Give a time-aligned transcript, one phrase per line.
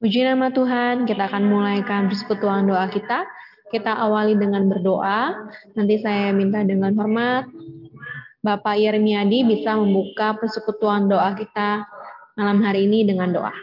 [0.00, 3.28] Puji nama Tuhan, kita akan mulaikan persekutuan doa kita.
[3.68, 5.48] Kita awali dengan berdoa.
[5.76, 7.48] Nanti saya minta dengan hormat
[8.42, 11.84] Bapak Yermiadi bisa membuka persekutuan doa kita
[12.34, 13.54] malam hari ini dengan doa.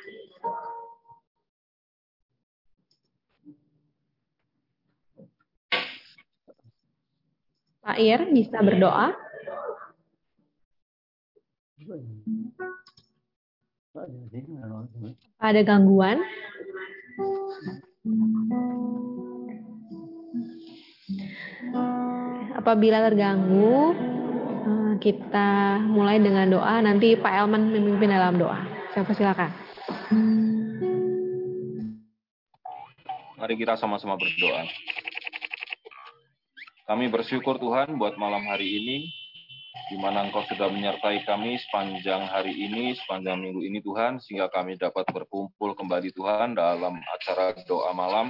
[7.83, 9.17] Pak Ir bisa berdoa?
[15.39, 16.23] Ada gangguan?
[22.55, 23.95] Apabila terganggu,
[24.67, 26.79] eh, kita mulai dengan doa.
[26.79, 28.63] Nanti Pak Elman memimpin dalam doa.
[28.95, 29.51] Saya persilakan.
[33.39, 34.67] Mari kita sama-sama berdoa.
[36.87, 39.18] Kami bersyukur Tuhan buat malam hari ini
[39.89, 44.77] di mana Engkau sudah menyertai kami sepanjang hari ini, sepanjang minggu ini Tuhan, sehingga kami
[44.77, 48.29] dapat berkumpul kembali Tuhan dalam acara doa malam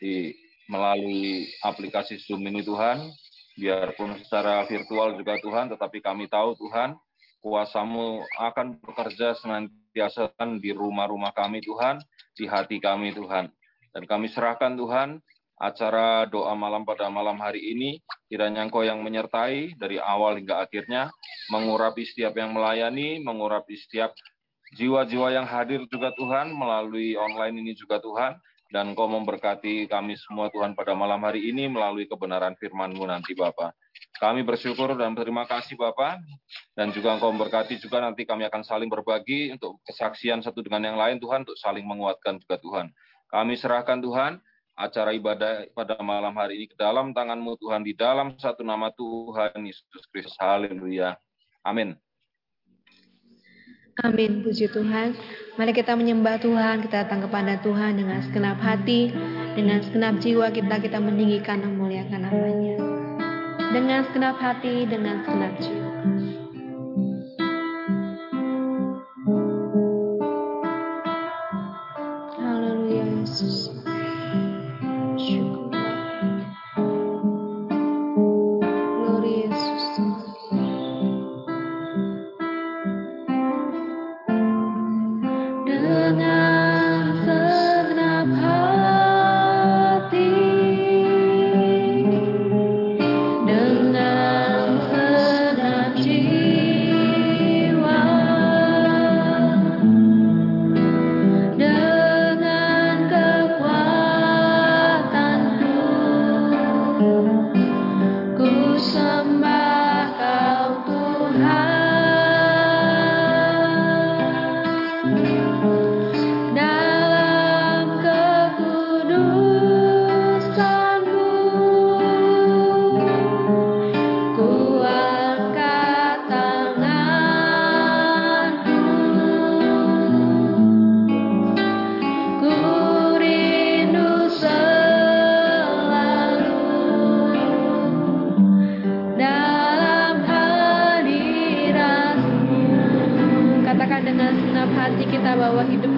[0.00, 0.32] di
[0.72, 3.12] melalui aplikasi Zoom ini Tuhan,
[3.60, 6.96] biarpun secara virtual juga Tuhan, tetapi kami tahu Tuhan,
[7.44, 12.00] kuasamu akan bekerja senantiasa di rumah-rumah kami Tuhan,
[12.34, 13.52] di hati kami Tuhan.
[13.92, 15.20] Dan kami serahkan Tuhan,
[15.56, 18.00] acara doa malam pada malam hari ini.
[18.28, 21.08] Kiranya Engkau yang menyertai dari awal hingga akhirnya,
[21.48, 24.12] mengurapi setiap yang melayani, mengurapi setiap
[24.76, 28.36] jiwa-jiwa yang hadir juga Tuhan, melalui online ini juga Tuhan,
[28.74, 33.72] dan Engkau memberkati kami semua Tuhan pada malam hari ini melalui kebenaran firman-Mu nanti Bapak.
[34.18, 36.18] Kami bersyukur dan berterima kasih Bapak,
[36.74, 40.98] dan juga Engkau memberkati juga nanti kami akan saling berbagi untuk kesaksian satu dengan yang
[40.98, 42.86] lain Tuhan, untuk saling menguatkan juga Tuhan.
[43.30, 44.42] Kami serahkan Tuhan,
[44.76, 49.56] acara ibadah pada malam hari ini ke dalam tanganmu Tuhan, di dalam satu nama Tuhan
[49.64, 50.36] Yesus Kristus.
[50.36, 51.16] Haleluya.
[51.64, 51.96] Amin.
[54.04, 55.16] Amin, puji Tuhan.
[55.56, 59.08] Mari kita menyembah Tuhan, kita datang kepada Tuhan dengan segenap hati,
[59.56, 62.76] dengan segenap jiwa kita, kita meninggikan dan memuliakan namanya.
[63.72, 66.15] Dengan segenap hati, dengan segenap jiwa.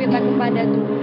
[0.08, 0.97] bersedekah kepada Tuhan.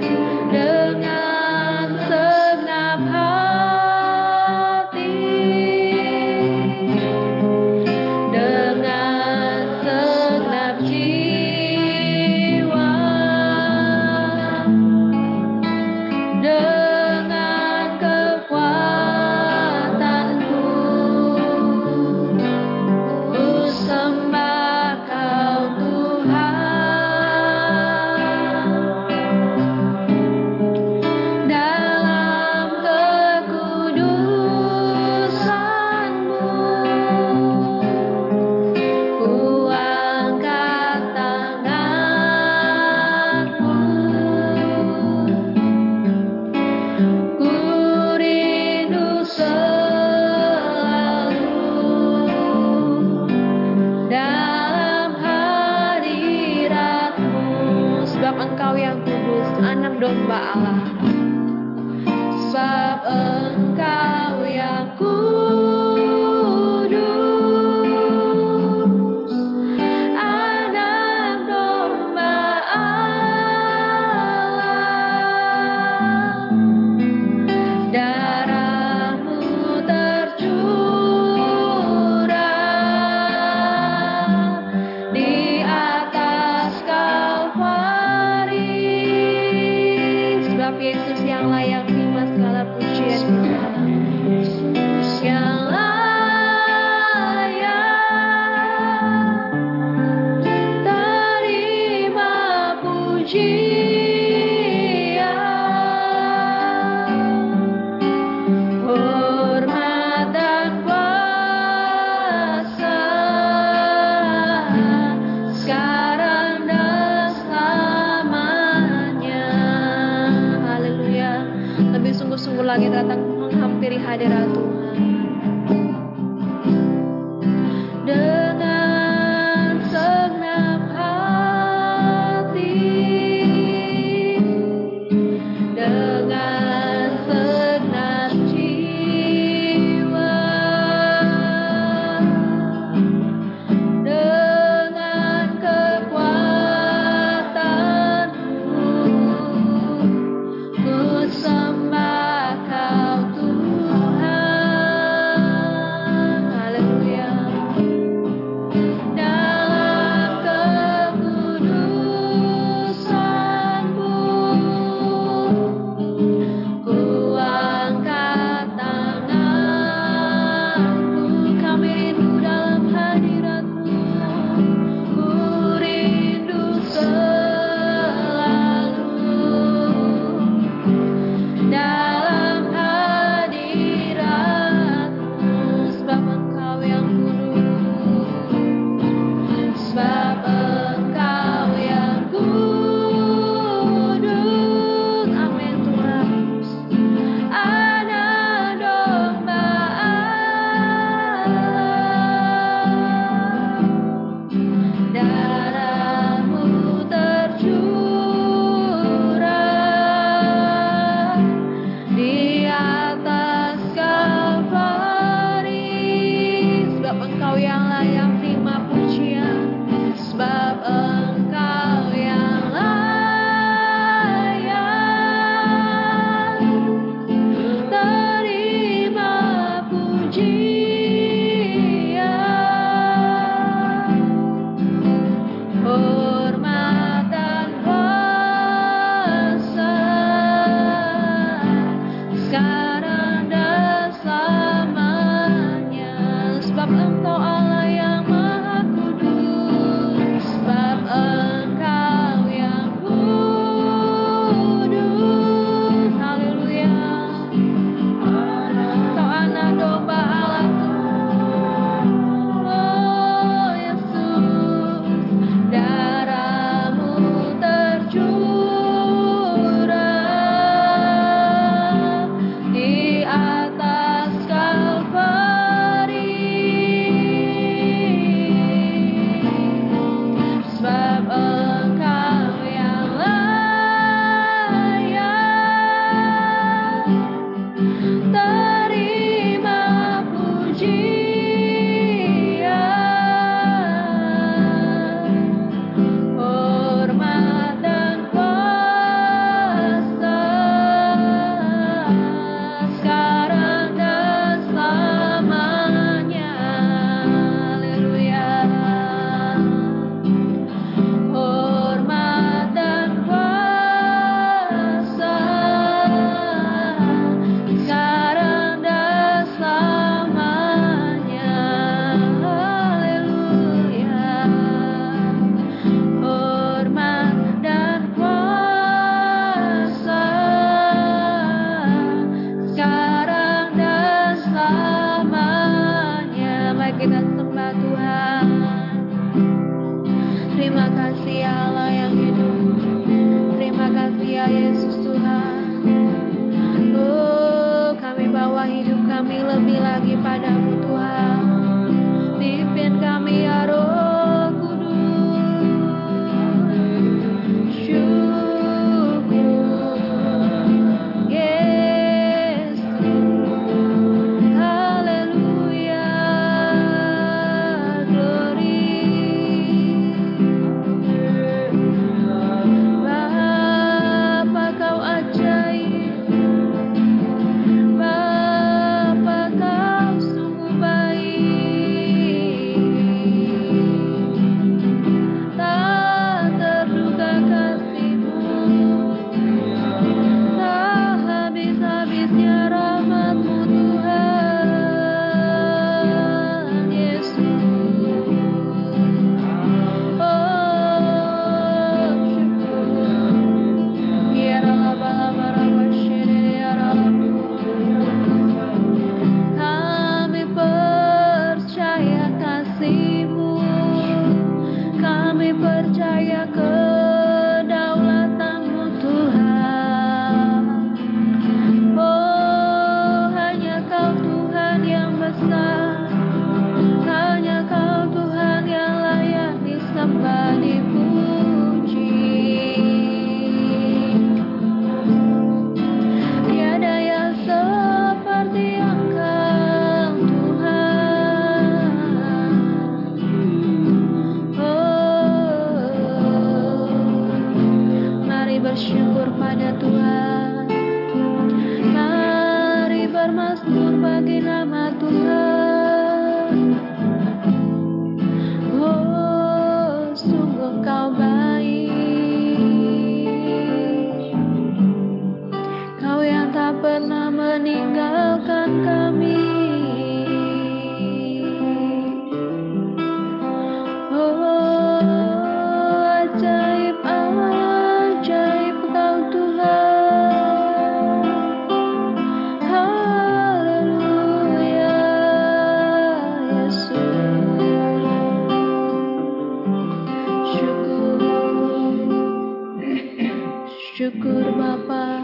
[494.36, 495.24] syukur Bapa.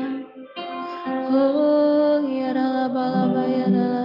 [1.35, 4.00] Oh, ya rala bala bayana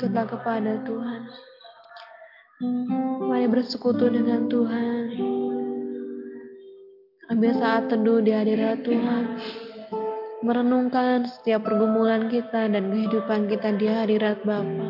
[0.00, 1.22] kita kepada Tuhan.
[3.30, 5.16] Mari bersekutu dengan Tuhan.
[7.30, 9.38] Ambil saat teduh di hadirat Tuhan.
[10.42, 14.89] Merenungkan setiap pergumulan kita dan kehidupan kita di hadirat Bapa.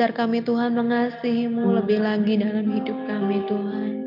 [0.00, 4.00] Ajar kami Tuhan mengasihimu lebih lagi dalam hidup kami Tuhan.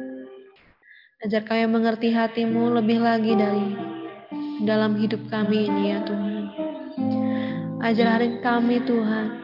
[1.21, 3.77] Ajar kami mengerti hatimu lebih lagi dari
[4.65, 6.43] dalam hidup kami ini ya Tuhan.
[7.85, 9.37] Ajar hari kami Tuhan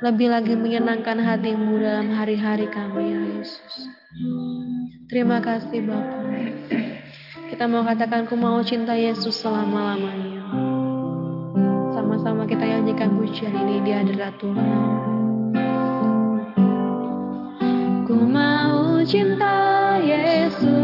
[0.00, 3.92] lebih lagi menyenangkan hatimu dalam hari-hari kami ya Yesus.
[5.12, 6.24] Terima kasih Bapak.
[7.52, 10.48] Kita mau katakan ku mau cinta Yesus selama-lamanya
[11.92, 15.19] sama-sama kita nyanyikan pujian ini di hadirat Tuhan.
[19.10, 20.79] Mau cinta Yesus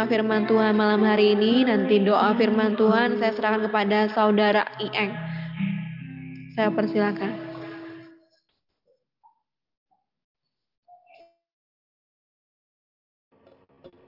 [0.00, 1.60] terima firman Tuhan malam hari ini.
[1.68, 5.12] Nanti doa firman Tuhan saya serahkan kepada saudara Ieng.
[6.56, 7.36] Saya persilakan.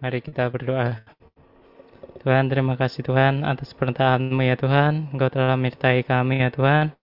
[0.00, 1.04] Mari kita berdoa.
[2.24, 5.12] Tuhan, terima kasih Tuhan atas pernyataan-Mu ya Tuhan.
[5.12, 6.96] Engkau telah menyertai kami ya Tuhan.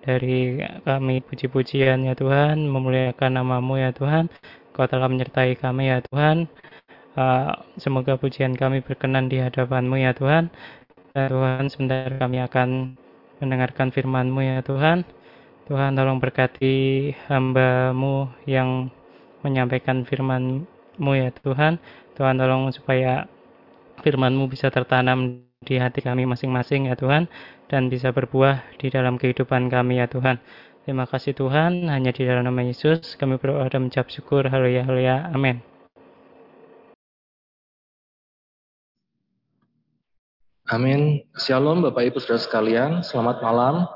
[0.00, 4.32] Dari kami puji-pujian ya Tuhan, memuliakan namamu ya Tuhan.
[4.72, 6.48] Engkau telah menyertai kami ya Tuhan.
[7.20, 10.48] Uh, semoga pujian kami berkenan di hadapan-Mu ya Tuhan.
[11.12, 12.96] Dan Tuhan, sebentar kami akan
[13.44, 15.04] mendengarkan firman-Mu ya Tuhan.
[15.68, 18.88] Tuhan tolong berkati hamba-Mu yang
[19.44, 21.76] menyampaikan firman-Mu ya Tuhan.
[22.16, 23.28] Tuhan tolong supaya
[24.00, 27.28] firman-Mu bisa tertanam di hati kami masing-masing ya Tuhan
[27.68, 30.40] dan bisa berbuah di dalam kehidupan kami ya Tuhan.
[30.88, 34.48] Terima kasih Tuhan, hanya di dalam nama Yesus kami berdoa dan mengucap syukur.
[34.48, 35.28] Haleluya, haleluya.
[35.36, 35.79] Amin.
[40.70, 41.26] Amin.
[41.34, 43.90] Shalom Bapak Ibu Saudara sekalian, selamat malam.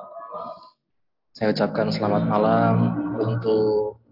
[1.30, 2.74] Saya ucapkan selamat malam
[3.14, 4.02] untuk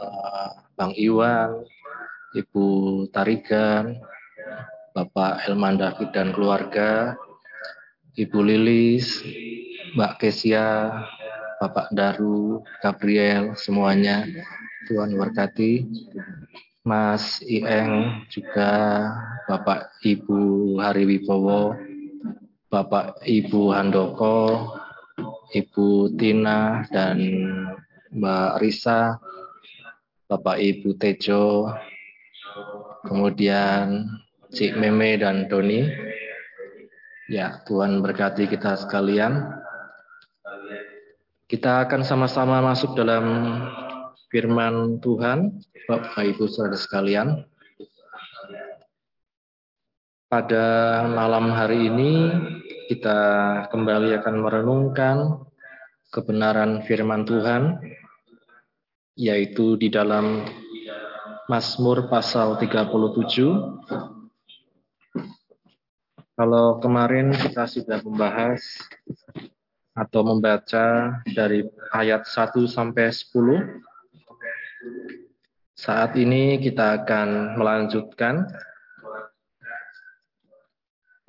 [0.00, 0.48] uh,
[0.80, 1.60] Bang Iwan,
[2.32, 4.00] Ibu Tarigan,
[4.96, 7.20] Bapak Helman David dan keluarga,
[8.16, 9.20] Ibu Lilis,
[9.92, 10.88] Mbak Kesia,
[11.60, 14.24] Bapak Daru, Gabriel, semuanya.
[14.88, 15.84] Tuhan berkati.
[16.80, 18.72] Mas Ieng, juga
[19.44, 21.89] Bapak Ibu Hari Wibowo,
[22.70, 24.70] Bapak Ibu Handoko,
[25.50, 27.18] Ibu Tina, dan
[28.14, 29.18] Mbak Risa,
[30.30, 31.66] Bapak Ibu Tejo,
[33.10, 34.06] kemudian
[34.54, 35.82] Cik Meme dan Doni.
[37.26, 39.50] Ya, Tuhan berkati kita sekalian.
[41.50, 43.58] Kita akan sama-sama masuk dalam
[44.30, 45.58] firman Tuhan,
[45.90, 47.42] Bapak Ibu Saudara sekalian.
[50.30, 52.30] Pada malam hari ini
[52.90, 53.22] kita
[53.70, 55.46] kembali akan merenungkan
[56.10, 57.78] kebenaran firman Tuhan
[59.14, 60.42] yaitu di dalam
[61.46, 62.90] Mazmur pasal 37
[66.34, 68.58] kalau kemarin kita sudah membahas
[69.94, 71.62] atau membaca dari
[71.94, 73.70] ayat 1 sampai 10,
[75.78, 78.50] saat ini kita akan melanjutkan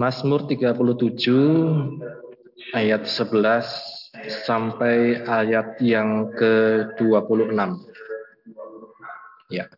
[0.01, 1.29] Mazmur 37
[2.73, 7.53] ayat 11 sampai ayat yang ke-26.
[9.53, 9.69] Ya.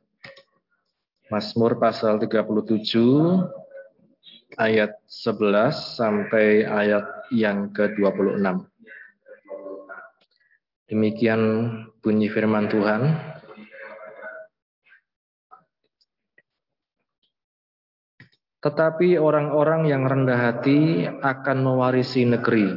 [1.28, 2.56] Mazmur pasal 37
[4.56, 7.04] ayat 11 sampai ayat
[7.36, 8.64] yang ke-26.
[10.88, 11.42] Demikian
[12.00, 13.12] bunyi firman Tuhan.
[18.64, 22.72] Tetapi orang-orang yang rendah hati akan mewarisi negeri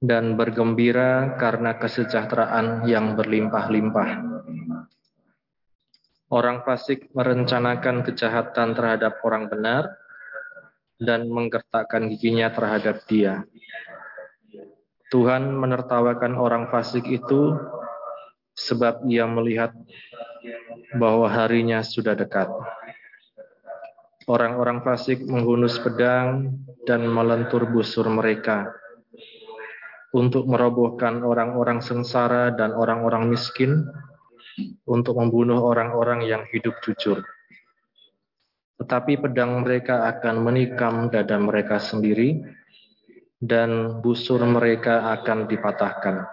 [0.00, 4.10] dan bergembira karena kesejahteraan yang berlimpah-limpah.
[6.28, 9.92] Orang fasik merencanakan kejahatan terhadap orang benar
[10.96, 13.44] dan menggertakkan giginya terhadap dia.
[15.08, 17.56] Tuhan menertawakan orang fasik itu
[18.52, 19.72] sebab ia melihat
[21.00, 22.52] bahwa harinya sudah dekat.
[24.28, 28.68] Orang-orang fasik menghunus pedang dan melentur busur mereka
[30.12, 33.88] untuk merobohkan orang-orang sengsara dan orang-orang miskin,
[34.84, 37.24] untuk membunuh orang-orang yang hidup jujur.
[38.76, 42.44] Tetapi pedang mereka akan menikam dada mereka sendiri,
[43.38, 46.26] dan busur mereka akan dipatahkan.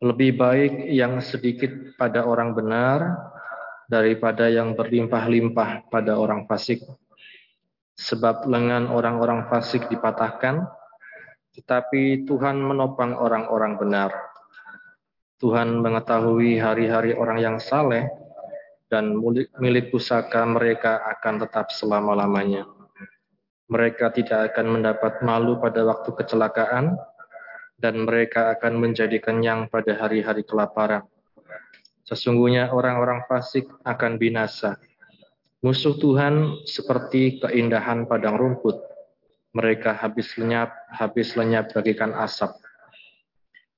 [0.00, 2.98] Lebih baik yang sedikit pada orang benar
[3.94, 6.82] daripada yang berlimpah-limpah pada orang fasik.
[7.94, 10.66] Sebab lengan orang-orang fasik dipatahkan,
[11.54, 14.10] tetapi Tuhan menopang orang-orang benar.
[15.38, 18.10] Tuhan mengetahui hari-hari orang yang saleh,
[18.90, 19.14] dan
[19.62, 22.66] milik pusaka mereka akan tetap selama-lamanya.
[23.70, 26.98] Mereka tidak akan mendapat malu pada waktu kecelakaan,
[27.78, 31.06] dan mereka akan menjadi kenyang pada hari-hari kelaparan.
[32.04, 34.76] Sesungguhnya orang-orang fasik akan binasa.
[35.64, 38.76] Musuh Tuhan seperti keindahan padang rumput.
[39.56, 42.52] Mereka habis lenyap, habis lenyap bagikan asap.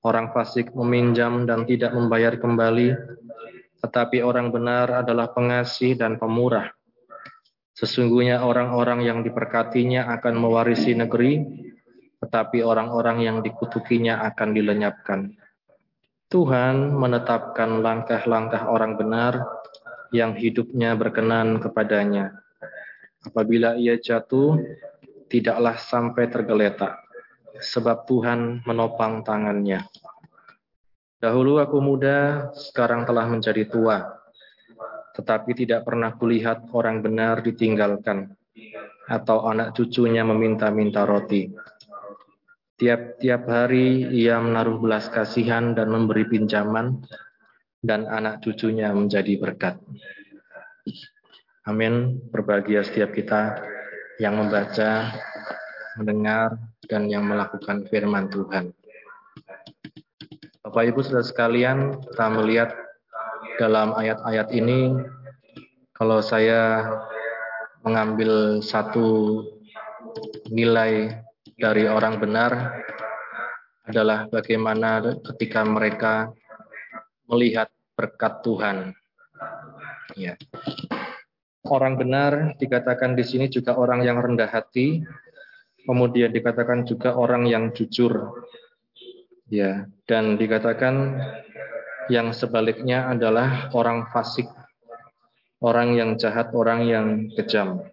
[0.02, 2.98] Orang fasik meminjam dan tidak membayar kembali,
[3.78, 6.74] tetapi orang benar adalah pengasih dan pemurah.
[7.76, 11.44] Sesungguhnya orang-orang yang diperkatinya akan mewarisi negeri,
[12.18, 15.36] tetapi orang-orang yang dikutukinya akan dilenyapkan.
[16.26, 19.46] Tuhan menetapkan langkah-langkah orang benar
[20.10, 22.42] yang hidupnya berkenan kepadanya.
[23.22, 24.58] Apabila ia jatuh,
[25.30, 26.98] tidaklah sampai tergeletak,
[27.62, 29.86] sebab Tuhan menopang tangannya.
[31.22, 34.02] Dahulu aku muda, sekarang telah menjadi tua,
[35.14, 38.34] tetapi tidak pernah kulihat orang benar ditinggalkan,
[39.06, 41.54] atau anak cucunya meminta-minta roti.
[42.76, 47.00] Tiap-tiap hari ia menaruh belas kasihan dan memberi pinjaman,
[47.80, 49.80] dan anak cucunya menjadi berkat.
[51.64, 52.20] Amin.
[52.28, 53.56] Berbahagia setiap kita
[54.20, 55.08] yang membaca,
[55.96, 58.76] mendengar, dan yang melakukan firman Tuhan.
[60.60, 62.70] Bapak Ibu Saudara sekalian, kita melihat
[63.56, 64.92] dalam ayat-ayat ini,
[65.96, 66.84] kalau saya
[67.86, 69.40] mengambil satu
[70.52, 71.24] nilai
[71.56, 72.52] dari orang benar
[73.88, 75.00] adalah bagaimana
[75.32, 76.28] ketika mereka
[77.26, 78.92] melihat berkat Tuhan.
[80.14, 80.36] Ya.
[81.66, 85.02] Orang benar dikatakan di sini juga orang yang rendah hati,
[85.82, 88.44] kemudian dikatakan juga orang yang jujur.
[89.46, 91.22] Ya, dan dikatakan
[92.10, 94.46] yang sebaliknya adalah orang fasik,
[95.62, 97.86] orang yang jahat, orang yang kejam.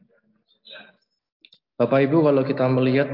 [1.78, 3.10] Bapak Ibu kalau kita melihat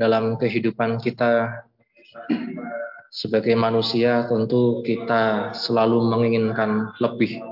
[0.00, 1.60] dalam kehidupan kita
[3.12, 7.44] sebagai manusia tentu kita selalu menginginkan lebih.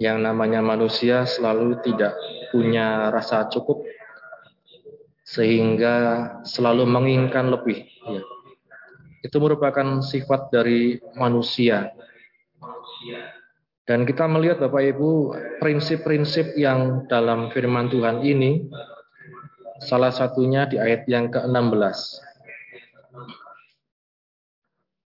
[0.00, 2.16] Yang namanya manusia selalu tidak
[2.48, 3.84] punya rasa cukup
[5.28, 5.94] sehingga
[6.48, 7.84] selalu menginginkan lebih.
[8.08, 8.22] Ya.
[9.20, 11.92] Itu merupakan sifat dari manusia.
[13.86, 15.10] Dan kita melihat Bapak Ibu
[15.62, 18.66] prinsip-prinsip yang dalam firman Tuhan ini
[19.84, 21.98] Salah satunya di ayat yang ke-16.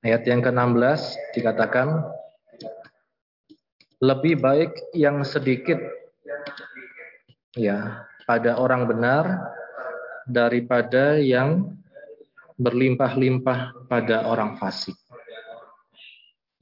[0.04, 1.00] Ayat yang ke-16
[1.37, 1.88] dikatakan,
[3.98, 5.78] lebih baik yang sedikit
[7.59, 9.24] ya pada orang benar
[10.28, 11.74] daripada yang
[12.59, 14.94] berlimpah-limpah pada orang fasik.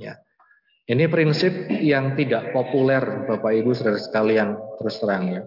[0.00, 0.20] Ya.
[0.86, 5.42] Ini prinsip yang tidak populer Bapak Ibu Saudara sekalian terus terang ya.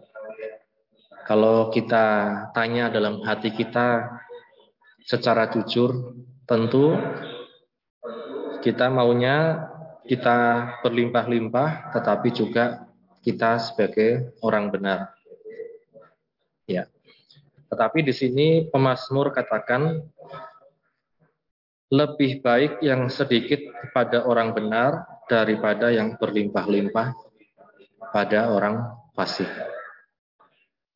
[1.29, 2.05] Kalau kita
[2.57, 4.17] tanya dalam hati kita
[5.05, 6.17] secara jujur,
[6.49, 6.97] tentu
[8.65, 9.69] kita maunya
[10.09, 10.37] kita
[10.81, 12.89] berlimpah-limpah, tetapi juga
[13.21, 15.13] kita sebagai orang benar.
[16.65, 16.89] Ya.
[17.69, 20.01] Tetapi di sini pemazmur katakan
[21.93, 23.61] lebih baik yang sedikit
[23.93, 27.13] pada orang benar daripada yang berlimpah-limpah
[28.09, 29.77] pada orang fasik.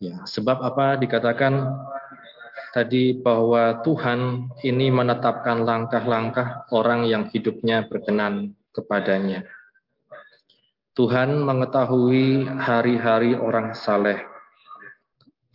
[0.03, 1.79] Ya, sebab apa dikatakan
[2.75, 9.47] tadi bahwa Tuhan ini menetapkan langkah-langkah orang yang hidupnya berkenan kepadanya.
[10.91, 14.19] Tuhan mengetahui hari-hari orang saleh.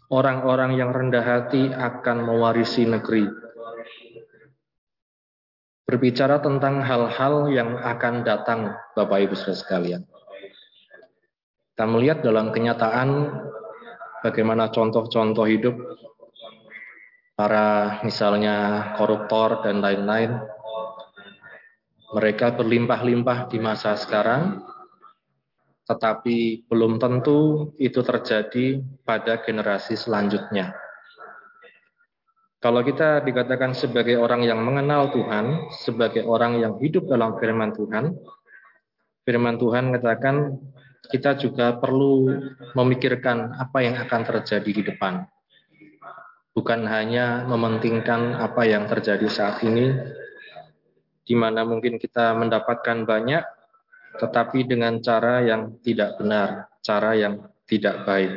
[0.09, 3.29] Orang-orang yang rendah hati akan mewarisi negeri.
[5.85, 10.09] Berbicara tentang hal-hal yang akan datang, Bapak Ibu sekalian.
[11.77, 13.09] Kita melihat dalam kenyataan
[14.23, 15.75] bagaimana contoh-contoh hidup
[17.39, 20.43] para misalnya koruptor dan lain-lain.
[22.09, 24.65] Mereka berlimpah-limpah di masa sekarang,
[25.85, 30.73] tetapi belum tentu itu terjadi pada generasi selanjutnya.
[32.59, 38.19] Kalau kita dikatakan sebagai orang yang mengenal Tuhan, sebagai orang yang hidup dalam firman Tuhan,
[39.23, 40.59] firman Tuhan mengatakan
[41.09, 42.29] kita juga perlu
[42.77, 45.25] memikirkan apa yang akan terjadi di depan.
[46.53, 49.95] Bukan hanya mementingkan apa yang terjadi saat ini,
[51.25, 53.45] di mana mungkin kita mendapatkan banyak,
[54.21, 58.33] tetapi dengan cara yang tidak benar, cara yang tidak baik.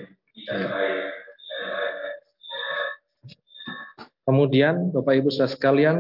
[4.22, 5.98] Kemudian Bapak Ibu saudara sekalian,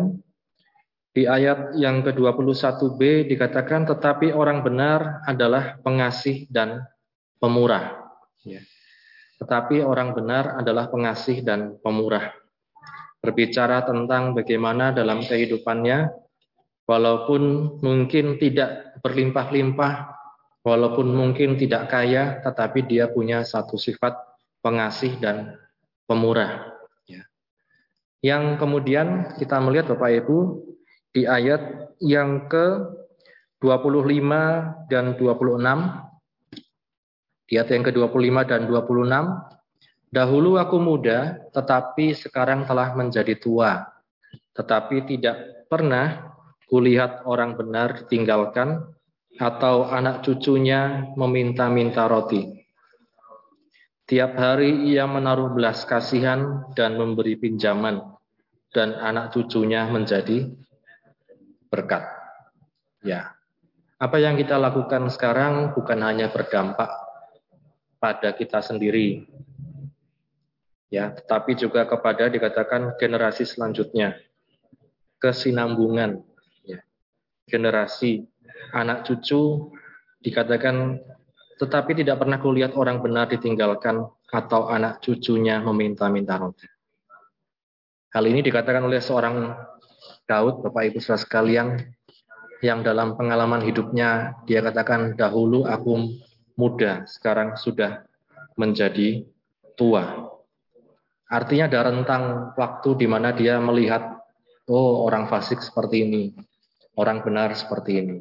[1.12, 6.88] di ayat yang ke-21b dikatakan tetapi orang benar adalah pengasih dan
[7.36, 8.16] pemurah.
[8.48, 8.64] Ya.
[9.44, 12.32] Tetapi orang benar adalah pengasih dan pemurah.
[13.20, 16.10] Berbicara tentang bagaimana dalam kehidupannya,
[16.88, 19.94] walaupun mungkin tidak berlimpah-limpah,
[20.64, 24.16] walaupun mungkin tidak kaya, tetapi dia punya satu sifat
[24.64, 25.60] pengasih dan
[26.08, 26.72] pemurah.
[28.22, 30.38] Yang kemudian kita melihat Bapak Ibu
[31.12, 32.88] di ayat yang ke
[33.60, 35.60] 25 dan 26
[37.52, 39.52] di ayat yang ke-25 dan 26
[40.12, 43.80] Dahulu aku muda tetapi sekarang telah menjadi tua.
[44.52, 46.36] Tetapi tidak pernah
[46.68, 48.92] kulihat orang benar ditinggalkan
[49.40, 52.44] atau anak cucunya meminta-minta roti.
[54.04, 58.04] Tiap hari ia menaruh belas kasihan dan memberi pinjaman,
[58.76, 60.52] dan anak cucunya menjadi
[61.72, 62.04] berkat.
[63.02, 63.34] Ya,
[63.98, 66.92] apa yang kita lakukan sekarang bukan hanya berdampak
[67.98, 69.26] pada kita sendiri,
[70.92, 74.20] ya, tetapi juga kepada dikatakan generasi selanjutnya,
[75.18, 76.22] kesinambungan,
[76.68, 76.84] ya,
[77.50, 78.28] generasi
[78.76, 79.74] anak cucu
[80.22, 81.02] dikatakan
[81.62, 84.02] tetapi tidak pernah kulihat orang benar ditinggalkan
[84.34, 86.66] atau anak cucunya meminta-minta roti.
[88.12, 89.54] Hal ini dikatakan oleh seorang
[90.32, 91.68] Daud, Bapak Ibu saudara sekalian,
[92.64, 96.16] yang dalam pengalaman hidupnya dia katakan dahulu aku
[96.56, 98.08] muda, sekarang sudah
[98.56, 99.28] menjadi
[99.76, 100.32] tua.
[101.28, 102.24] Artinya ada rentang
[102.56, 104.24] waktu di mana dia melihat,
[104.72, 106.24] oh orang fasik seperti ini,
[106.96, 108.18] orang benar seperti ini.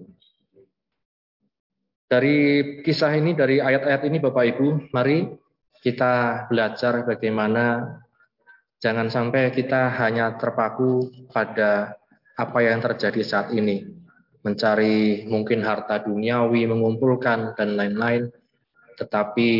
[2.10, 2.38] Dari
[2.82, 5.30] kisah ini, dari ayat-ayat ini Bapak Ibu, mari
[5.78, 7.98] kita belajar bagaimana
[8.82, 11.99] jangan sampai kita hanya terpaku pada
[12.40, 13.84] apa yang terjadi saat ini.
[14.40, 18.32] Mencari mungkin harta duniawi, mengumpulkan, dan lain-lain.
[18.96, 19.50] Tetapi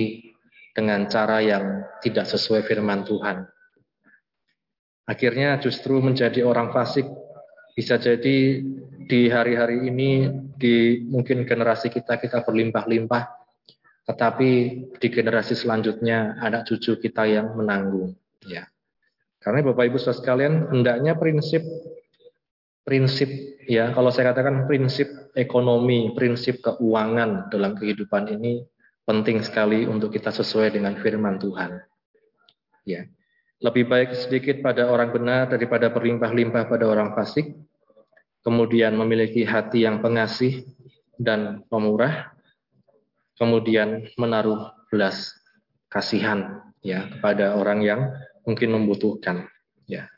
[0.73, 3.45] dengan cara yang tidak sesuai firman Tuhan.
[5.05, 7.05] Akhirnya justru menjadi orang fasik.
[7.77, 8.65] Bisa jadi
[9.11, 13.25] di hari-hari ini di mungkin generasi kita kita berlimpah-limpah,
[14.07, 14.51] tetapi
[15.01, 18.15] di generasi selanjutnya anak cucu kita yang menanggung.
[18.47, 18.71] Ya,
[19.43, 21.65] karena Bapak Ibu saudara sekalian hendaknya prinsip
[22.91, 23.31] prinsip
[23.71, 25.07] ya kalau saya katakan prinsip
[25.39, 28.67] ekonomi, prinsip keuangan dalam kehidupan ini
[29.07, 31.79] penting sekali untuk kita sesuai dengan firman Tuhan.
[32.83, 33.07] Ya.
[33.63, 37.55] Lebih baik sedikit pada orang benar daripada berlimpah-limpah pada orang fasik
[38.41, 40.65] kemudian memiliki hati yang pengasih
[41.21, 42.33] dan pemurah,
[43.37, 45.37] kemudian menaruh belas
[45.93, 48.01] kasihan ya kepada orang yang
[48.49, 49.47] mungkin membutuhkan
[49.85, 50.09] ya.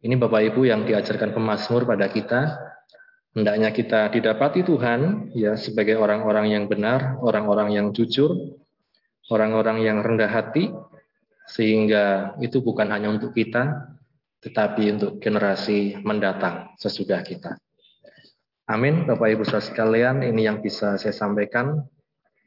[0.00, 2.56] Ini Bapak Ibu yang diajarkan pemazmur pada kita
[3.36, 8.56] hendaknya kita didapati Tuhan ya sebagai orang-orang yang benar, orang-orang yang jujur,
[9.30, 10.72] orang-orang yang rendah hati
[11.46, 13.92] sehingga itu bukan hanya untuk kita
[14.40, 17.60] tetapi untuk generasi mendatang sesudah kita.
[18.70, 21.84] Amin, Bapak Ibu saudara sekalian, ini yang bisa saya sampaikan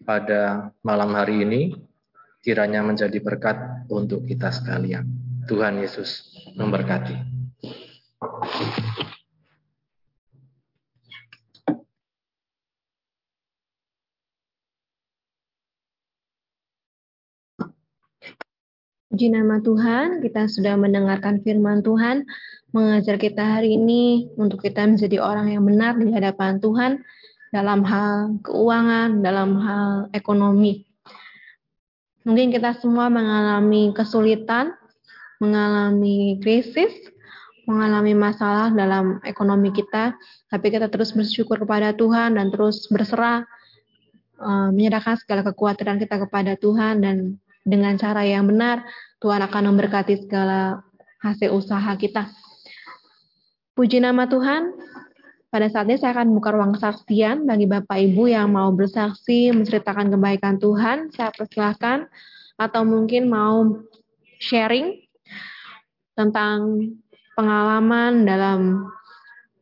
[0.01, 1.61] pada malam hari ini.
[2.43, 5.07] Kiranya menjadi berkat untuk kita sekalian.
[5.47, 6.27] Tuhan Yesus
[6.59, 7.42] memberkati.
[19.13, 22.23] Puji nama Tuhan, kita sudah mendengarkan firman Tuhan,
[22.71, 27.03] mengajar kita hari ini untuk kita menjadi orang yang benar di hadapan Tuhan
[27.51, 30.87] dalam hal keuangan, dalam hal ekonomi.
[32.23, 34.73] Mungkin kita semua mengalami kesulitan,
[35.43, 37.12] mengalami krisis,
[37.63, 40.15] mengalami masalah dalam ekonomi kita,
[40.51, 43.47] tapi kita terus bersyukur kepada Tuhan dan terus berserah,
[44.39, 48.83] eh, menyerahkan segala kekuatan kita kepada Tuhan dan dengan cara yang benar,
[49.23, 50.83] Tuhan akan memberkati segala
[51.23, 52.27] hasil usaha kita.
[53.73, 54.75] Puji nama Tuhan,
[55.53, 60.09] Pada saat ini saya akan buka ruang kesaksian bagi Bapak Ibu yang mau bersaksi, menceritakan
[60.09, 61.13] kebaikan Tuhan.
[61.13, 62.09] Saya persilahkan
[62.57, 63.85] atau mungkin mau
[64.41, 64.97] sharing
[66.17, 66.89] tentang
[67.33, 68.89] pengalaman dalam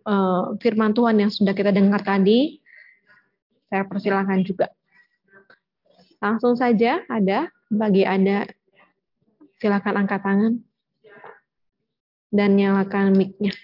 [0.07, 2.59] uh, firman Tuhan yang sudah kita dengar tadi.
[3.71, 4.67] Saya persilahkan juga.
[6.19, 8.45] Langsung saja ada bagi Anda
[9.57, 10.53] silakan angkat tangan
[12.29, 13.55] dan nyalakan mic-nya.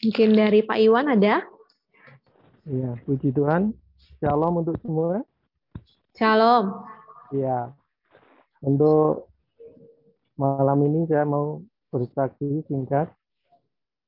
[0.00, 1.44] Mungkin dari Pak Iwan ada?
[2.70, 3.74] Iya, puji Tuhan.
[4.22, 5.26] Shalom untuk semua.
[6.14, 6.86] Shalom.
[7.34, 7.74] Iya.
[8.62, 9.26] Untuk
[10.38, 11.58] malam ini saya mau
[11.90, 13.10] bersaksi singkat.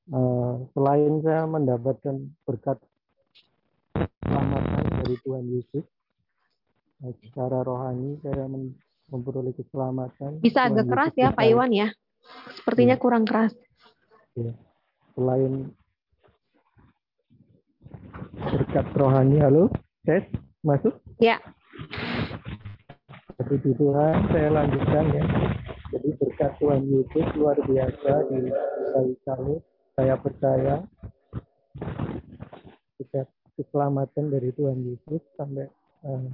[0.07, 2.79] Uh, selain saya mendapatkan berkat
[3.95, 5.87] keselamatan dari Tuhan Yesus,
[7.03, 8.47] uh, secara rohani saya
[9.11, 10.39] memperoleh keselamatan.
[10.43, 11.91] Bisa agak keras ya Pak Iwan ya?
[12.55, 13.03] Sepertinya ya.
[13.03, 13.55] kurang keras.
[14.39, 14.55] Ya.
[15.15, 15.71] Selain
[18.51, 19.39] berkat rohani.
[19.39, 19.71] Halo
[20.03, 20.27] tes
[20.67, 20.99] masuk?
[21.23, 21.39] Ya.
[23.43, 24.15] Puji Tuhan.
[24.31, 25.25] Saya lanjutkan ya.
[25.93, 28.49] Jadi berkat Tuhan Yesus luar biasa di
[28.93, 29.55] bagi kami
[29.93, 30.75] saya percaya
[32.97, 33.29] kita
[33.61, 35.69] keselamatan dari Tuhan Yesus sampai
[36.09, 36.33] uh,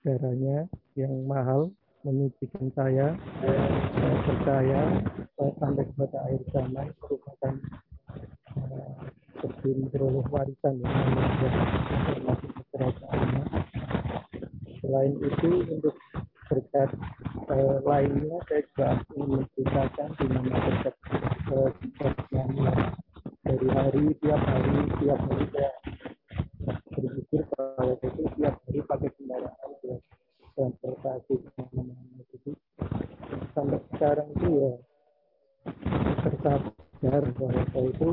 [0.00, 1.68] darahnya yang mahal
[2.02, 3.14] menyucikan saya.
[3.42, 4.80] Saya percaya
[5.36, 7.54] saya sampai kepada air zaman merupakan
[9.42, 10.94] seperti memperoleh warisan yang
[11.90, 13.44] informasi kerajaannya.
[14.78, 15.98] Selain itu untuk
[16.46, 16.90] berkat
[17.50, 20.94] eh, lainnya saya juga ingin menceritakan di mana berkat
[21.50, 21.70] eh,
[23.42, 25.72] dari hari tiap hari tiap hari saya
[26.94, 30.00] berpikir bahwa itu tiap hari pakai kendaraan buat
[30.54, 32.52] transportasi ke mana-mana jadi
[33.56, 34.72] sampai sekarang itu ya
[36.22, 38.08] tersadar bahwa itu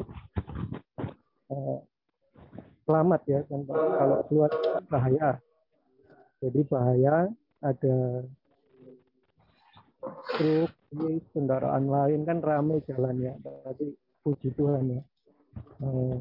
[2.89, 4.49] selamat ya kan kalau keluar
[4.89, 5.38] bahaya.
[6.41, 7.30] Jadi bahaya
[7.62, 8.25] ada
[10.34, 10.73] truk
[11.30, 13.38] kendaraan lain kan ramai jalannya.
[13.45, 13.93] Tapi
[14.25, 15.02] puji Tuhan ya.
[15.86, 16.17] Eh,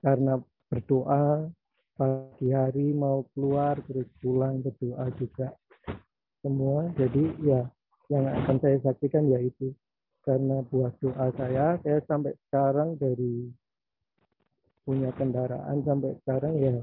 [0.00, 0.40] karena
[0.72, 1.52] berdoa
[2.00, 5.52] pagi hari mau keluar terus pulang berdoa juga.
[6.40, 7.60] Semua jadi ya
[8.08, 9.76] yang akan saya saksikan yaitu
[10.24, 13.52] karena buah doa saya saya sampai sekarang dari
[14.82, 16.74] punya kendaraan sampai sekarang ya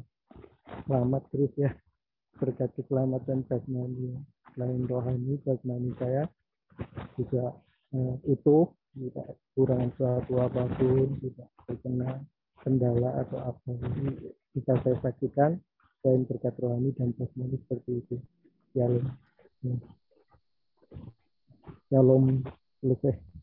[0.88, 1.72] selamat terus ya.
[2.40, 4.16] Berkat keselamatan jasmani.
[4.56, 6.24] Selain rohani jasmani saya
[7.20, 7.52] juga
[7.92, 12.24] uh, utuh tidak kurang suatu apa pun tidak terkena
[12.64, 13.72] kendala atau apa.
[13.76, 14.08] Ini
[14.56, 15.60] bisa saya saksikan
[16.00, 18.16] selain berkat rohani dan jasmani seperti itu.
[18.72, 19.06] Shalom
[21.90, 22.46] shalom
[22.80, 23.39] selesai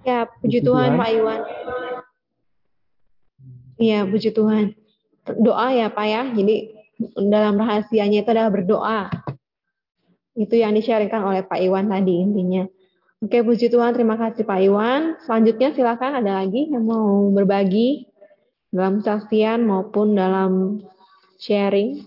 [0.00, 1.40] Ya, puji, puji Tuhan, Tuhan Pak Iwan.
[3.80, 4.64] Iya, puji Tuhan.
[5.40, 6.22] Doa ya Pak ya.
[6.32, 6.56] Jadi
[7.16, 9.00] dalam rahasianya itu adalah berdoa.
[10.36, 12.64] Itu yang disharikan oleh Pak Iwan tadi intinya.
[13.20, 13.92] Oke, puji Tuhan.
[13.92, 15.20] Terima kasih Pak Iwan.
[15.20, 18.08] Selanjutnya silakan ada lagi yang mau berbagi
[18.72, 20.80] dalam saksian maupun dalam
[21.36, 22.00] sharing.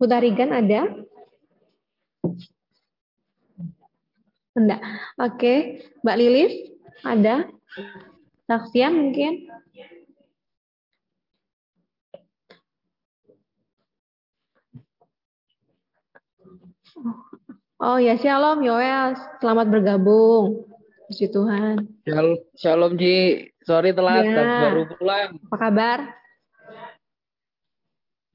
[0.00, 0.88] Putarigan ada?
[4.56, 4.80] Enggak.
[5.20, 5.84] Oke.
[6.00, 6.54] Mbak Lilis
[7.04, 7.44] ada?
[8.48, 9.44] Saksian mungkin?
[17.76, 19.20] Oh ya, shalom Yoel.
[19.44, 20.64] Selamat bergabung.
[21.12, 21.84] Puji Tuhan.
[22.56, 23.52] Shalom, Ji.
[23.68, 24.64] Sorry telat, ya.
[24.64, 25.36] baru pulang.
[25.52, 25.98] Apa kabar?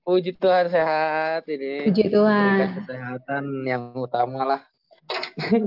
[0.06, 1.90] Puji Tuhan sehat ini.
[1.90, 2.78] Puji Tuhan.
[2.78, 4.62] Kesehatan yang utama lah.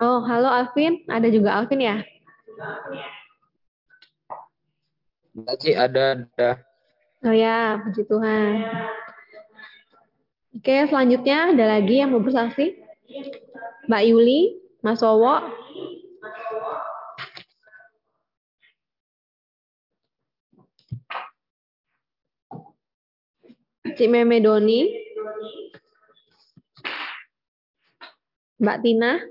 [0.00, 1.04] oh, halo Alvin.
[1.04, 2.00] Ada juga Alvin ya?
[5.36, 6.50] Enggak ada, ada.
[7.28, 8.64] Oh ya, puji Tuhan.
[10.56, 12.80] Oke, selanjutnya ada lagi yang mau bersaksi?
[13.84, 15.44] Mbak Yuli, Mas Wowo,
[23.94, 24.90] Cik Meme Doni,
[28.58, 29.22] Mbak Tina,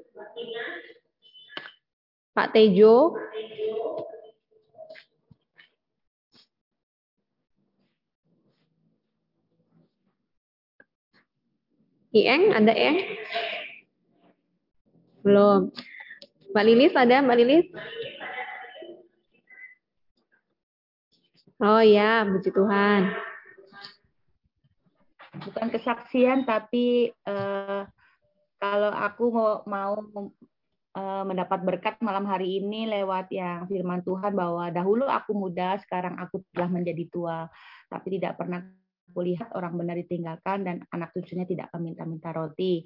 [2.31, 3.19] Pak Tejo,
[12.13, 12.97] Ieng, ada Ieng?
[15.25, 15.73] Belum.
[16.53, 17.67] Mbak Lilis ada, Mbak Lilis?
[21.57, 23.32] Oh ya, puji Tuhan.
[25.33, 27.89] Bukan kesaksian, tapi uh,
[28.61, 29.25] kalau aku
[29.65, 29.97] mau,
[30.93, 36.21] uh, mendapat berkat malam hari ini lewat yang firman Tuhan bahwa dahulu aku muda, sekarang
[36.21, 37.49] aku telah menjadi tua,
[37.89, 38.61] tapi tidak pernah
[39.13, 42.85] kulihat orang benar ditinggalkan dan anak cucunya tidak akan minta-minta roti.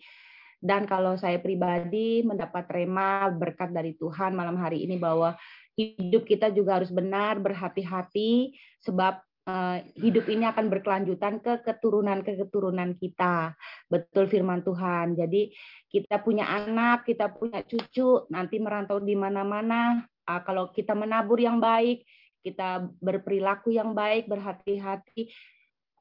[0.57, 5.37] Dan kalau saya pribadi mendapat rema berkat dari Tuhan malam hari ini bahwa
[5.77, 12.35] hidup kita juga harus benar, berhati-hati, sebab uh, hidup ini akan berkelanjutan ke keturunan ke
[12.35, 13.55] keturunan kita.
[13.87, 15.15] Betul firman Tuhan.
[15.15, 15.55] Jadi
[15.87, 20.03] kita punya anak, kita punya cucu, nanti merantau di mana-mana.
[20.27, 22.03] Uh, kalau kita menabur yang baik,
[22.43, 25.31] kita berperilaku yang baik, berhati-hati,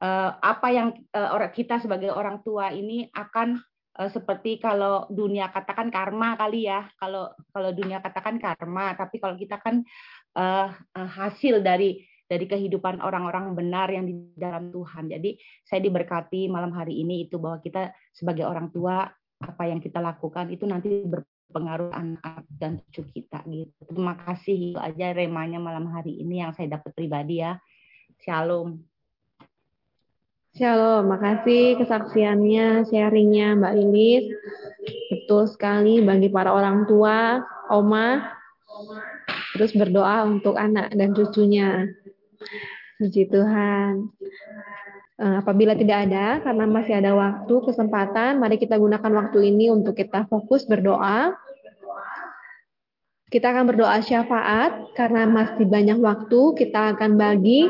[0.03, 3.57] uh, apa yang orang kita sebagai orang tua ini akan
[3.97, 9.57] seperti kalau dunia katakan karma kali ya kalau kalau dunia katakan karma tapi kalau kita
[9.57, 9.81] kan
[10.93, 16.99] hasil dari dari kehidupan orang-orang benar yang di dalam Tuhan jadi saya diberkati malam hari
[16.99, 19.07] ini itu bahwa kita sebagai orang tua
[19.39, 24.79] apa yang kita lakukan itu nanti berpengaruh anak dan cucu kita gitu terima kasih itu
[24.79, 27.55] aja remanya malam hari ini yang saya dapat pribadi ya
[28.21, 28.83] shalom
[30.57, 34.25] Shalom, makasih kesaksiannya, sharingnya Mbak Lilis.
[35.13, 38.25] Betul sekali bagi para orang tua, oma,
[39.53, 41.85] terus berdoa untuk anak dan cucunya.
[42.97, 44.09] Puji Tuhan.
[45.17, 49.97] Eh, apabila tidak ada, karena masih ada waktu, kesempatan, mari kita gunakan waktu ini untuk
[49.97, 51.33] kita fokus berdoa.
[53.27, 57.67] Kita akan berdoa syafaat, karena masih banyak waktu, kita akan bagi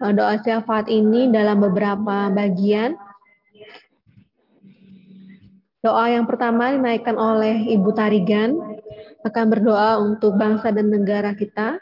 [0.00, 2.96] Eh, doa syafaat ini dalam beberapa bagian.
[5.84, 8.56] Doa yang pertama dinaikkan oleh Ibu Tarigan
[9.24, 11.76] akan berdoa untuk bangsa dan negara kita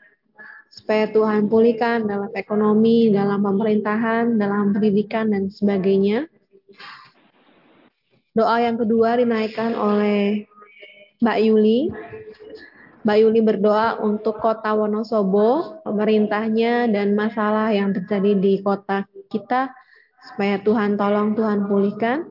[0.79, 6.31] supaya Tuhan pulihkan dalam ekonomi, dalam pemerintahan, dalam pendidikan dan sebagainya.
[8.39, 10.47] Doa yang kedua dinaikkan oleh
[11.19, 11.91] Mbak Yuli
[13.09, 19.73] Mbak Yuli berdoa untuk kota Wonosobo, pemerintahnya, dan masalah yang terjadi di kota kita,
[20.29, 22.29] supaya Tuhan tolong, Tuhan pulihkan.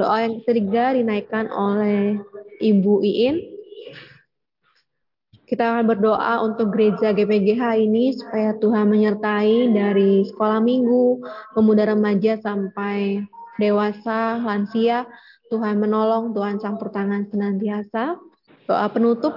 [0.00, 2.24] Doa yang ketiga dinaikkan oleh
[2.56, 3.53] Ibu Iin.
[5.44, 11.20] Kita akan berdoa untuk gereja GPGH ini supaya Tuhan menyertai dari sekolah minggu,
[11.52, 13.20] pemuda remaja sampai
[13.60, 15.04] dewasa, lansia.
[15.52, 18.16] Tuhan menolong, Tuhan campur tangan senantiasa.
[18.64, 19.36] Doa penutup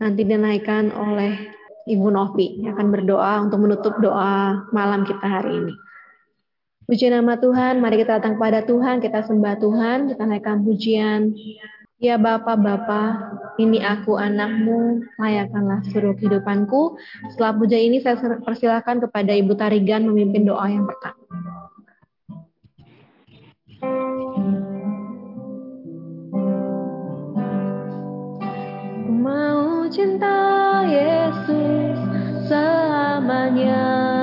[0.00, 1.36] nanti dinaikkan oleh
[1.84, 5.74] Ibu Novi yang akan berdoa untuk menutup doa malam kita hari ini.
[6.88, 11.30] Puji nama Tuhan, mari kita datang kepada Tuhan, kita sembah Tuhan, kita naikkan pujian.
[12.00, 13.02] Ya Bapa, Bapa,
[13.60, 16.96] ini aku anakmu, layakkanlah seluruh kehidupanku.
[17.28, 21.20] Setelah puja ini saya persilakan kepada Ibu Tarigan memimpin doa yang pertama.
[29.20, 32.00] mau cinta Yesus
[32.48, 34.19] selamanya.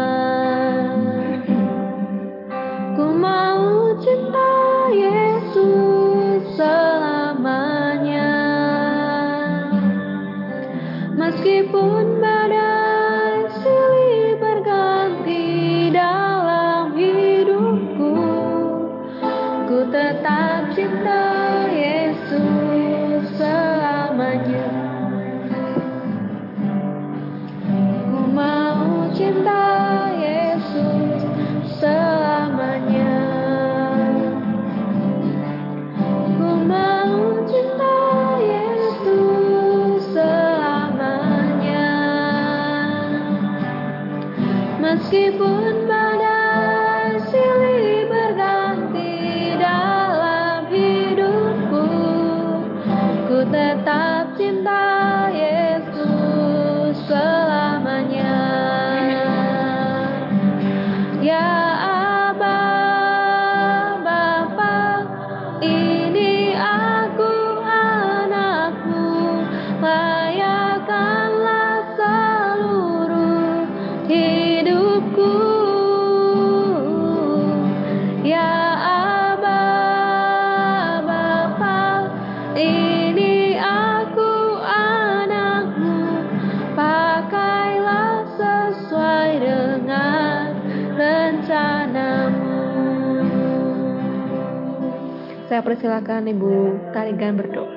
[95.58, 96.54] Saya persilakan Ibu
[96.94, 97.74] Tarigan berdoa.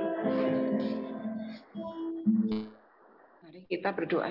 [3.41, 4.29] Mari kita berdoa.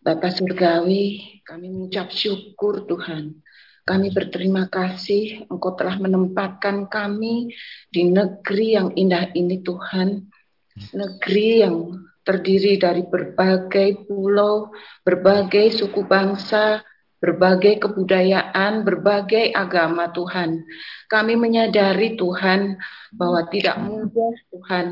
[0.00, 3.44] Bapak Surgawi, kami mengucap syukur Tuhan.
[3.84, 7.52] Kami berterima kasih Engkau telah menempatkan kami
[7.92, 10.32] di negeri yang indah ini Tuhan.
[10.96, 11.76] Negeri yang
[12.24, 14.72] terdiri dari berbagai pulau,
[15.04, 16.88] berbagai suku bangsa,
[17.20, 20.64] berbagai kebudayaan, berbagai agama Tuhan.
[21.06, 22.80] Kami menyadari Tuhan
[23.12, 24.86] bahwa tidak mudah Tuhan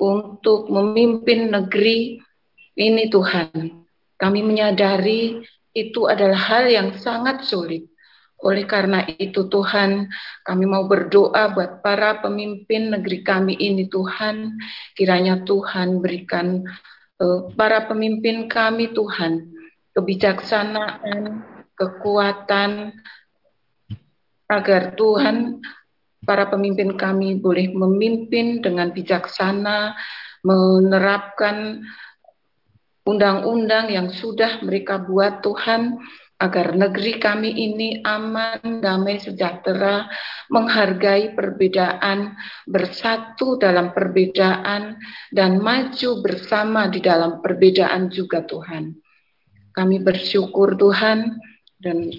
[0.00, 2.20] untuk memimpin negeri
[2.76, 3.84] ini Tuhan.
[4.16, 5.44] Kami menyadari
[5.76, 7.84] itu adalah hal yang sangat sulit.
[8.40, 10.12] Oleh karena itu Tuhan,
[10.44, 14.60] kami mau berdoa buat para pemimpin negeri kami ini Tuhan.
[14.92, 16.64] Kiranya Tuhan berikan
[17.20, 19.56] uh, para pemimpin kami Tuhan
[19.96, 22.96] kebijaksanaan, kekuatan
[24.48, 25.60] agar Tuhan
[26.26, 29.94] para pemimpin kami boleh memimpin dengan bijaksana,
[30.42, 31.86] menerapkan
[33.06, 36.02] undang-undang yang sudah mereka buat Tuhan
[36.36, 40.04] agar negeri kami ini aman, damai, sejahtera,
[40.52, 42.36] menghargai perbedaan,
[42.68, 45.00] bersatu dalam perbedaan,
[45.32, 48.92] dan maju bersama di dalam perbedaan juga Tuhan.
[49.72, 51.40] Kami bersyukur Tuhan
[51.80, 52.10] dan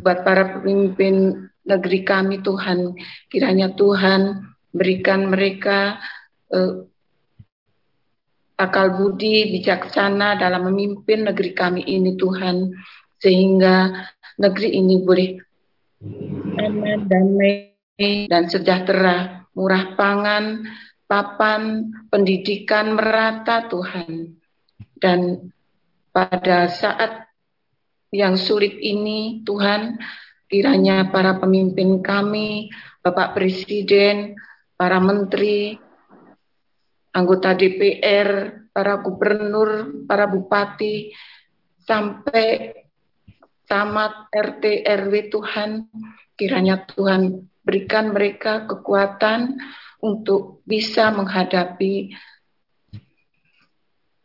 [0.00, 2.94] buat para pemimpin negeri kami Tuhan,
[3.32, 5.98] kiranya Tuhan berikan mereka
[6.52, 6.86] eh,
[8.56, 12.72] akal budi bijaksana dalam memimpin negeri kami ini Tuhan
[13.20, 14.08] sehingga
[14.40, 15.30] negeri ini boleh
[16.60, 17.76] aman damai
[18.28, 19.48] dan sejahtera.
[19.56, 20.68] Murah pangan
[21.08, 24.36] papan pendidikan merata Tuhan.
[24.96, 25.52] Dan
[26.12, 27.25] pada saat
[28.14, 29.98] yang sulit ini Tuhan
[30.46, 32.70] kiranya para pemimpin kami
[33.02, 34.38] Bapak Presiden
[34.76, 35.74] para menteri
[37.16, 38.28] anggota DPR,
[38.76, 41.16] para gubernur, para bupati,
[41.80, 42.76] sampai
[43.64, 45.70] camat RT RW Tuhan,
[46.36, 49.56] kiranya Tuhan berikan mereka kekuatan
[50.04, 52.12] untuk bisa menghadapi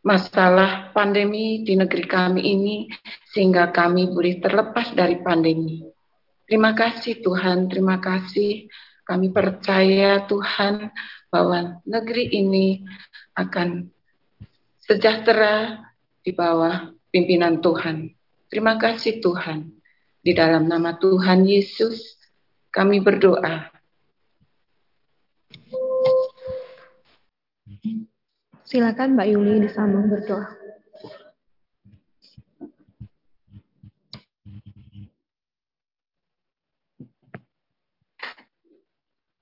[0.02, 2.89] masalah pandemi di negeri kami ini
[3.30, 5.86] sehingga kami boleh terlepas dari pandemi.
[6.49, 8.68] Terima kasih Tuhan, terima kasih.
[9.08, 10.91] Kami percaya Tuhan
[11.32, 12.84] bahwa negeri ini
[13.38, 13.88] akan
[14.84, 15.80] sejahtera
[16.22, 18.12] di bawah pimpinan Tuhan.
[18.52, 19.72] Terima kasih Tuhan.
[20.22, 22.20] Di dalam nama Tuhan Yesus
[22.70, 23.72] kami berdoa.
[28.72, 30.47] Silakan Mbak Yuli disambung berdoa.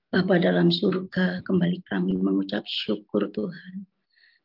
[0.10, 3.86] Bapa dalam surga, kembali kami mengucap syukur Tuhan.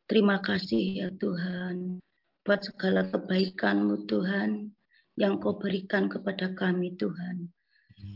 [0.05, 1.97] Terima kasih ya Tuhan,
[2.45, 4.69] buat segala kebaikan-Mu Tuhan,
[5.17, 7.49] yang Kau berikan kepada kami Tuhan.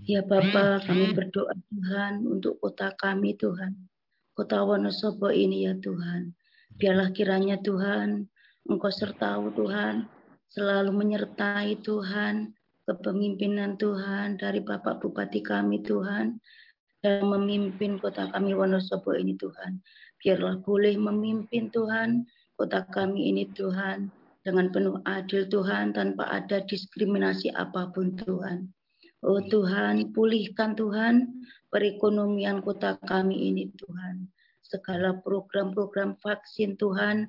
[0.06, 3.74] Ya Bapa, kami berdoa Tuhan untuk kota kami Tuhan.
[4.38, 6.38] Kota Wonosobo ini ya Tuhan.
[6.80, 8.24] Biarlah kiranya Tuhan,
[8.64, 10.08] Engkau sertahu Tuhan,
[10.48, 12.56] selalu menyertai Tuhan,
[12.88, 16.40] kepemimpinan Tuhan dari Bapak Bupati kami Tuhan,
[17.04, 19.84] dan memimpin kota kami Wonosobo ini Tuhan.
[20.24, 22.24] Biarlah boleh memimpin Tuhan
[22.56, 24.08] kota kami ini Tuhan
[24.44, 28.72] dengan penuh adil Tuhan tanpa ada diskriminasi apa pun Tuhan.
[29.20, 34.32] Oh Tuhan, pulihkan Tuhan perekonomian kota kami ini Tuhan.
[34.70, 37.26] Segala program-program vaksin Tuhan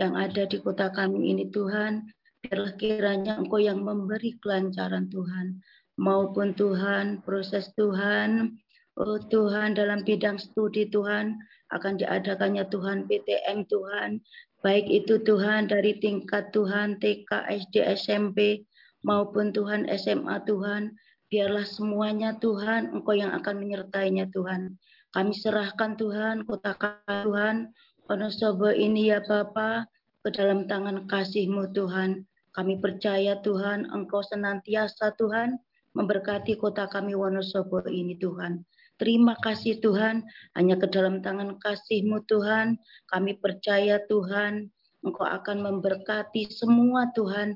[0.00, 2.08] yang ada di kota kami ini Tuhan,
[2.40, 5.60] biarlah kiranya Engkau yang memberi kelancaran Tuhan.
[6.00, 8.56] Maupun Tuhan, proses Tuhan,
[8.98, 11.38] Oh Tuhan, dalam bidang studi Tuhan,
[11.70, 14.18] akan diadakannya Tuhan PTM Tuhan,
[14.58, 18.66] baik itu Tuhan dari tingkat Tuhan TK, SD, SMP,
[19.06, 20.98] maupun Tuhan SMA Tuhan,
[21.30, 24.74] biarlah semuanya Tuhan, Engkau yang akan menyertainya Tuhan.
[25.08, 26.76] Kami serahkan Tuhan, kota
[27.08, 27.72] Tuhan,
[28.08, 29.88] Wonosobo ini ya Bapa,
[30.20, 32.28] ke dalam tangan kasih-Mu Tuhan.
[32.52, 35.56] Kami percaya Tuhan, Engkau senantiasa Tuhan,
[35.96, 38.64] memberkati kota kami Wonosobo ini Tuhan.
[38.98, 40.26] Terima kasih Tuhan,
[40.58, 42.76] hanya ke dalam tangan kasih-Mu Tuhan,
[43.08, 44.68] kami percaya Tuhan,
[45.06, 47.54] Engkau akan memberkati semua Tuhan,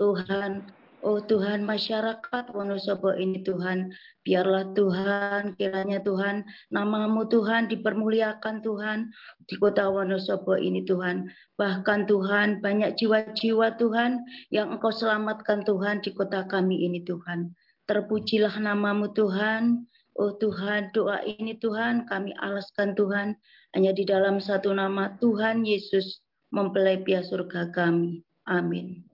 [0.00, 0.64] Tuhan,
[1.02, 3.92] oh Tuhan masyarakat Wonosobo ini Tuhan,
[4.22, 9.10] biarlah Tuhan, kiranya Tuhan, namamu Tuhan dipermuliakan Tuhan
[9.44, 11.28] di kota Wonosobo ini Tuhan.
[11.58, 14.22] Bahkan Tuhan, banyak jiwa-jiwa Tuhan
[14.54, 17.52] yang Engkau selamatkan Tuhan di kota kami ini Tuhan.
[17.90, 19.88] Terpujilah namamu Tuhan.
[20.20, 23.40] Oh Tuhan, doa ini Tuhan kami alaskan Tuhan
[23.72, 26.20] hanya di dalam satu nama Tuhan Yesus
[26.52, 28.20] mempelai surga kami.
[28.44, 29.09] Amin.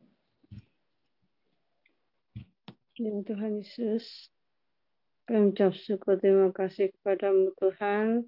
[2.97, 4.33] Ya Tuhan Yesus,
[5.29, 8.25] kami ucap syukur terima kasih kepadamu Tuhan,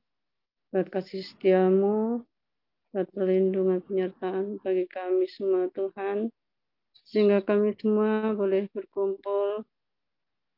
[0.69, 2.21] buat kasih setiamu,
[2.93, 6.29] buat perlindungan penyertaan bagi kami semua Tuhan,
[7.09, 9.65] sehingga kami semua boleh berkumpul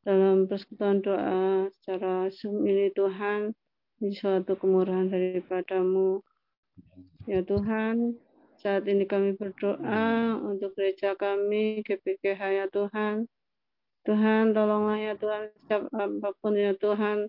[0.03, 2.35] dalam persekutuan doa secara
[2.67, 3.55] ini Tuhan,
[4.03, 6.19] di suatu kemurahan daripadamu.
[7.31, 8.19] Ya Tuhan,
[8.59, 13.31] saat ini kami berdoa untuk gereja kami, GPKH ya Tuhan,
[14.09, 17.29] Tuhan tolonglah ya Tuhan setiap apa pun ya Tuhan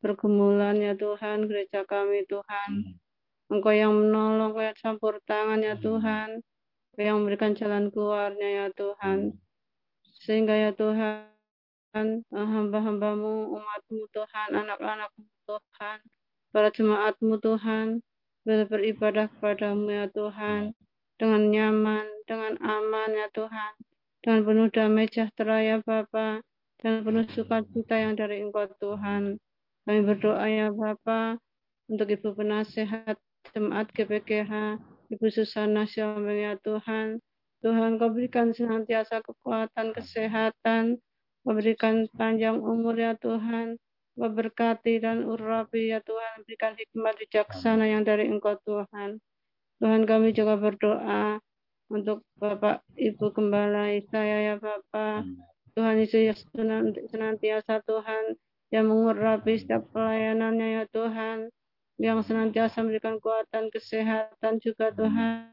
[0.00, 3.52] pergumulan ya Tuhan gereja kami Tuhan hmm.
[3.52, 5.84] Engkau yang menolong Engkau yang campur tangan ya hmm.
[5.84, 6.28] Tuhan
[6.92, 9.38] Engkau yang memberikan jalan keluarnya ya Tuhan hmm.
[10.24, 11.28] sehingga ya Tuhan
[12.30, 15.98] hamba-hambamu umatmu Tuhan anak-anakmu Tuhan
[16.52, 18.04] para jemaatmu Tuhan
[18.44, 20.72] boleh beribadah kepadamu ya Tuhan
[21.20, 23.72] dengan nyaman dengan aman ya Tuhan
[24.20, 26.44] dan penuh damai sejahtera ya Bapa
[26.80, 29.40] dan penuh sukacita yang dari Engkau Tuhan.
[29.84, 31.40] Kami berdoa ya Bapa
[31.88, 33.16] untuk Ibu penasehat
[33.52, 34.76] jemaat GPGH,
[35.10, 37.18] Ibu Susana Syamil ya Tuhan.
[37.60, 40.96] Tuhan kau berikan senantiasa kekuatan, kesehatan,
[41.44, 43.76] kau berikan panjang umur ya Tuhan,
[44.16, 49.20] kau berkati dan urapi ya Tuhan, berikan hikmat bijaksana yang dari Engkau Tuhan.
[49.80, 51.40] Tuhan kami juga berdoa
[51.90, 55.26] untuk Bapak Ibu Gembala saya ya Bapak.
[55.74, 56.46] Tuhan Yesus
[57.10, 58.38] senantiasa Tuhan
[58.70, 61.50] yang mengurapi setiap pelayanannya ya Tuhan.
[62.00, 65.50] Yang senantiasa memberikan kekuatan kesehatan juga Tuhan.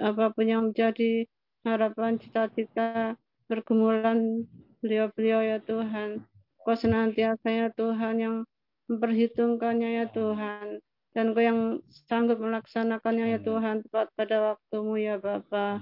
[0.00, 1.28] Apa pun yang menjadi
[1.62, 4.48] harapan cita-cita pergumulan
[4.80, 6.24] beliau-beliau ya Tuhan.
[6.64, 8.36] Kau senantiasa ya Tuhan yang
[8.88, 10.82] memperhitungkannya ya Tuhan
[11.16, 11.80] dan Kau yang
[12.12, 15.80] sanggup melaksanakannya ya Tuhan tepat pada waktumu ya Bapa.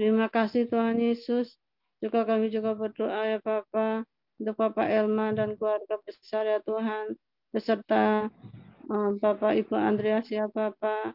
[0.00, 1.60] Terima kasih Tuhan Yesus.
[2.00, 4.08] Juga kami juga berdoa ya Bapa
[4.40, 7.12] untuk Bapak Elma dan keluarga besar ya Tuhan
[7.52, 8.32] beserta
[8.88, 11.12] um, Bapak Ibu Andreas ya Bapak.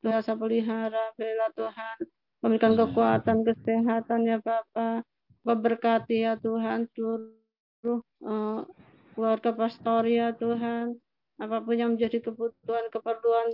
[0.00, 1.96] Tuhan saya pelihara, bela Tuhan.
[2.40, 5.04] Memberikan kekuatan, kesehatan ya Bapak.
[5.44, 8.64] Kau berkati ya Tuhan seluruh uh,
[9.12, 10.96] keluarga pastor ya Tuhan
[11.40, 13.48] apa pun yang menjadi kebutuhan keperluan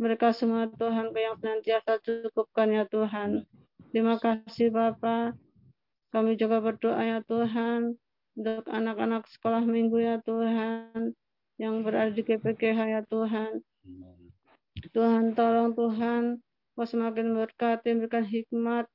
[0.00, 3.44] mereka semua Tuhan yang senantiasa cukupkan ya Tuhan.
[3.92, 5.36] Terima kasih Bapak
[6.10, 8.00] kami juga berdoa ya Tuhan
[8.32, 11.12] untuk anak-anak sekolah minggu ya Tuhan
[11.60, 13.60] yang berada di GPGH ya Tuhan.
[14.96, 16.40] Tuhan tolong Tuhan
[16.72, 18.88] kau semakin berkati memberikan hikmat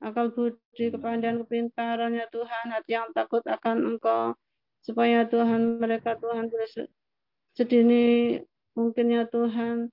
[0.00, 2.72] akal budi kepandaian kepintaran ya Tuhan.
[2.72, 4.32] Hati yang takut akan Engkau.
[4.80, 6.70] Supaya Tuhan mereka Tuhan boleh
[7.56, 8.36] sedini
[8.76, 9.88] mungkin ya Tuhan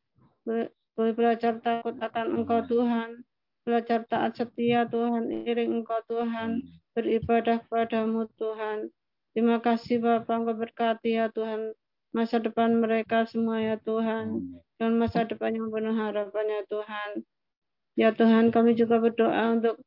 [0.93, 3.23] boleh belajar takut akan Engkau Tuhan.
[3.63, 6.61] Belajar taat setia Tuhan iring Engkau Tuhan.
[6.93, 8.91] Beribadah kepadamu Tuhan.
[9.33, 11.73] Terima kasih Bapak Engkau berkati ya Tuhan
[12.13, 14.59] masa depan mereka semua ya Tuhan.
[14.77, 17.09] Dan masa depan yang penuh harapan ya Tuhan.
[17.95, 19.79] Ya Tuhan kami juga berdoa untuk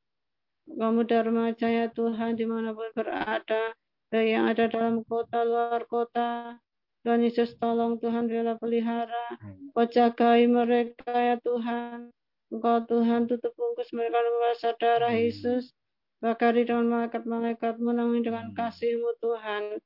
[0.66, 3.76] kamu Dharma ya Tuhan di mana pun berada
[4.10, 6.58] baik yang ada dalam kota luar kota
[7.06, 9.38] Tuhan Yesus tolong Tuhan bela pelihara.
[9.70, 12.10] Kau jagai mereka ya Tuhan.
[12.50, 15.70] Engkau Tuhan tutup bungkus mereka dengan darah Yesus.
[16.18, 19.78] Bakari dengan malaikat-malaikat menangis dengan kasih-Mu Tuhan.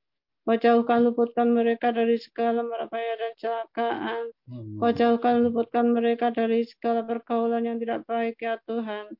[0.49, 4.23] Kau jauhkan luputkan mereka dari segala merapaya dan celakaan.
[4.81, 9.13] Kau jauhkan luputkan mereka dari segala pergaulan yang tidak baik ya Tuhan.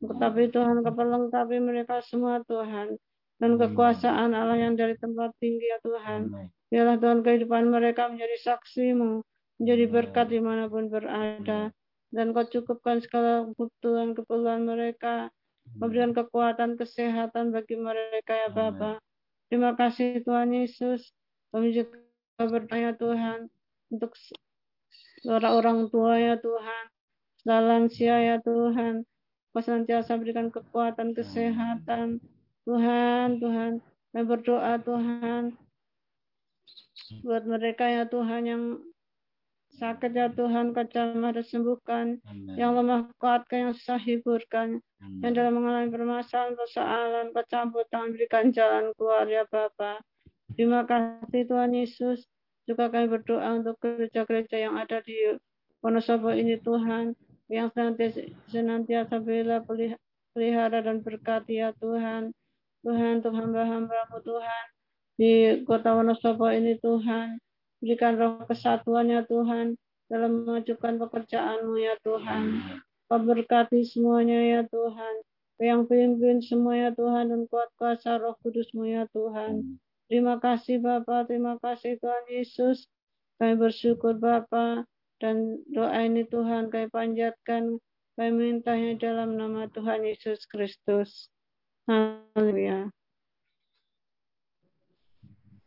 [0.00, 2.96] Tetapi Tuhan kau perlengkapi mereka semua Tuhan.
[3.36, 6.32] Dan kekuasaan Allah yang dari tempat tinggi ya Tuhan.
[6.72, 9.20] Biarlah Tuhan kehidupan mereka menjadi saksimu,
[9.60, 11.68] menjadi berkat di mana pun berada.
[12.08, 15.28] Dan kau cukupkan segala kebutuhan keperluan mereka.
[15.76, 19.04] Memberikan kekuatan kesehatan bagi mereka ya Bapa.
[19.52, 21.12] Terima kasih Tuhan Yesus.
[21.52, 22.00] Kami juga
[22.40, 23.52] bertanya Tuhan
[23.92, 24.16] untuk
[25.28, 26.84] para orang tua ya Tuhan.
[27.44, 29.04] Lansia ya Tuhan.
[29.52, 32.24] Kau senantiasa berikan kekuatan kesehatan.
[32.64, 33.84] Tuhan, Tuhan.
[34.16, 35.52] Kami berdoa Tuhan
[37.20, 38.62] buat mereka ya Tuhan yang
[39.76, 42.56] sakit ya Tuhan kejamah sembuhkan Amen.
[42.60, 45.20] yang lemah kuatkan yang susah hiburkan Amen.
[45.24, 50.04] yang dalam mengalami permasalahan persoalan kecampur tangan berikan jalan keluar ya Bapa
[50.52, 52.28] terima kasih Tuhan Yesus
[52.68, 55.16] juga kami berdoa untuk gereja-gereja yang ada di
[55.82, 57.18] Wonosobo ini Tuhan
[57.50, 58.22] yang senantiasa,
[58.54, 59.66] senantiasa bela
[60.32, 62.30] pelihara dan berkati ya Tuhan
[62.86, 64.64] Tuhan untuk hamba-hambamu Tuhan
[65.16, 67.40] di kota Wonosobo ini Tuhan.
[67.82, 69.74] Berikan roh kesatuannya Tuhan
[70.06, 72.44] dalam mengajukan pekerjaanmu ya Tuhan.
[73.10, 75.14] Kau berkati semuanya ya Tuhan.
[75.62, 79.78] Yang pimpin semua ya Tuhan dan kuat kuasa roh kudusmu ya Tuhan.
[80.12, 82.86] Terima kasih Bapak, terima kasih Tuhan Yesus.
[83.40, 84.86] Kami bersyukur Bapak
[85.22, 87.78] dan doa ini Tuhan kami panjatkan,
[88.18, 91.30] kami mintanya dalam nama Tuhan Yesus Kristus.
[91.86, 92.90] Haleluya.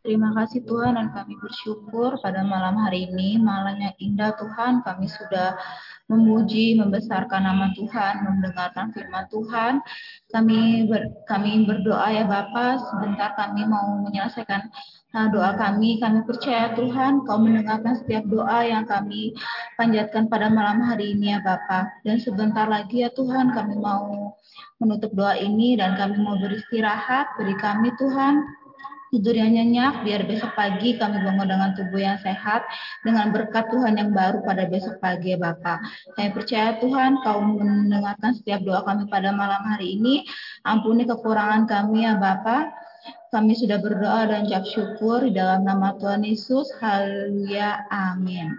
[0.05, 5.09] Terima kasih Tuhan dan kami bersyukur pada malam hari ini, malam yang indah Tuhan, kami
[5.09, 5.57] sudah
[6.05, 9.81] memuji, membesarkan nama Tuhan, mendengarkan firman Tuhan.
[10.29, 14.69] Kami ber, kami berdoa ya Bapak, sebentar kami mau menyelesaikan
[15.17, 15.97] uh, doa kami.
[15.97, 19.33] Kami percaya Tuhan, Kau mendengarkan setiap doa yang kami
[19.73, 22.05] panjatkan pada malam hari ini ya Bapak.
[22.05, 24.37] Dan sebentar lagi ya Tuhan, kami mau
[24.77, 27.33] menutup doa ini dan kami mau beristirahat.
[27.41, 28.64] Beri kami Tuhan
[29.15, 32.67] tidur yang nyenyak, biar besok pagi kami bangun dengan tubuh yang sehat,
[33.07, 35.79] dengan berkat Tuhan yang baru pada besok pagi ya Bapak.
[36.19, 40.27] Kami percaya Tuhan, Kau mendengarkan setiap doa kami pada malam hari ini.
[40.67, 42.75] Ampuni kekurangan kami ya Bapak.
[43.31, 46.71] Kami sudah berdoa dan ucap syukur di dalam nama Tuhan Yesus.
[46.79, 47.87] Haleluya.
[47.91, 48.55] Amin.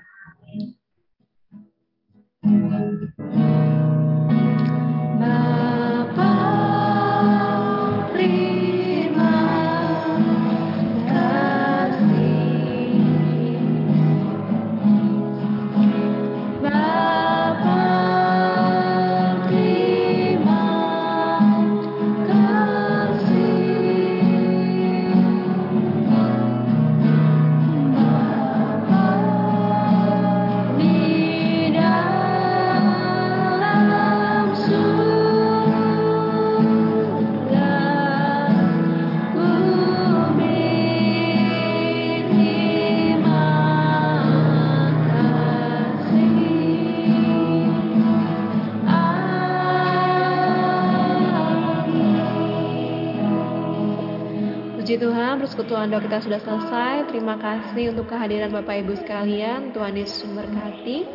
[55.56, 57.08] Persekutuan doa kita sudah selesai.
[57.08, 59.72] Terima kasih untuk kehadiran Bapak Ibu sekalian.
[59.72, 61.08] Tuhan Yesus memberkati.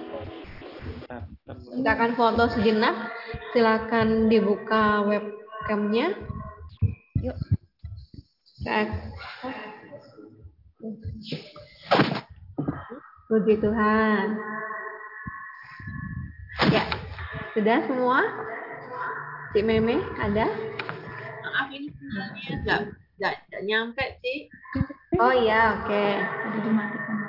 [1.77, 3.13] Kita akan foto sejenak.
[3.53, 6.17] Silakan dibuka webcamnya.
[7.21, 7.37] Yuk.
[13.29, 14.25] Puji Tuhan.
[16.73, 16.83] Ya,
[17.53, 18.25] sudah semua?
[19.53, 20.49] Cik Meme ada?
[21.45, 21.93] Maaf ini
[22.49, 23.37] enggak nggak
[23.69, 24.49] nyampe sih.
[25.21, 25.93] Oh iya, oke.
[25.93, 26.11] Okay.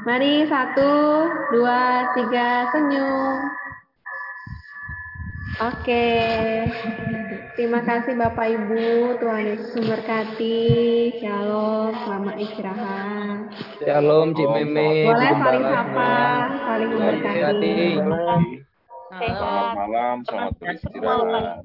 [0.09, 0.91] Mari satu,
[1.53, 3.37] dua, tiga, senyum.
[5.61, 5.85] Oke.
[5.85, 6.41] Okay.
[7.53, 10.65] Terima kasih Bapak Ibu, Tuhan Yesus memberkati.
[11.21, 13.39] Shalom, selamat istirahat.
[13.85, 15.13] Shalom, Cik Meme.
[15.13, 16.13] Boleh saling sapa,
[16.65, 17.77] saling memberkati.
[19.13, 21.61] Selamat malam, selamat beristirahat.